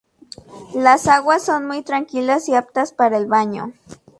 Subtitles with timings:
[0.73, 3.71] Las aguas son muy tranquilas y aptas para el baño.